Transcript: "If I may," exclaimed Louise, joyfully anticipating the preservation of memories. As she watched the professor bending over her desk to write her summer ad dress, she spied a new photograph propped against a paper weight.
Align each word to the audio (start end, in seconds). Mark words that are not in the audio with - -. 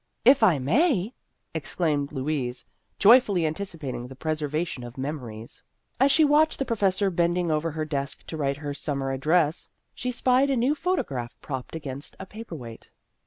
"If 0.33 0.41
I 0.41 0.57
may," 0.57 1.13
exclaimed 1.53 2.11
Louise, 2.11 2.65
joyfully 2.97 3.45
anticipating 3.45 4.07
the 4.07 4.15
preservation 4.15 4.83
of 4.83 4.97
memories. 4.97 5.61
As 5.99 6.11
she 6.11 6.25
watched 6.25 6.57
the 6.57 6.65
professor 6.65 7.11
bending 7.11 7.51
over 7.51 7.69
her 7.73 7.85
desk 7.85 8.25
to 8.25 8.35
write 8.35 8.57
her 8.57 8.73
summer 8.73 9.11
ad 9.11 9.19
dress, 9.19 9.69
she 9.93 10.11
spied 10.11 10.49
a 10.49 10.57
new 10.57 10.73
photograph 10.73 11.39
propped 11.39 11.75
against 11.75 12.15
a 12.19 12.25
paper 12.25 12.55
weight. 12.55 12.89